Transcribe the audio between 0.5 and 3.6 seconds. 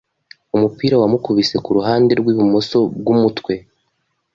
Umupira wamukubise kuruhande rwibumoso bwumutwe.